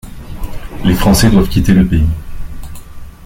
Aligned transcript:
Les 0.83 0.95
Français 0.95 1.29
doivent 1.29 1.47
quitter 1.47 1.75
le 1.75 1.85
pays. 1.85 2.07